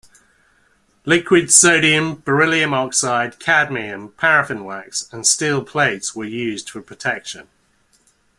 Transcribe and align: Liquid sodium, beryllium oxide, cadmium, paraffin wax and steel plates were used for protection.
Liquid 1.05 1.51
sodium, 1.51 2.15
beryllium 2.25 2.73
oxide, 2.73 3.37
cadmium, 3.37 4.09
paraffin 4.13 4.63
wax 4.63 5.07
and 5.13 5.27
steel 5.27 5.63
plates 5.63 6.15
were 6.15 6.25
used 6.25 6.71
for 6.71 6.81
protection. 6.81 7.47